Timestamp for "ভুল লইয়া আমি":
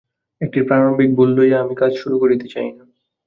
1.15-1.73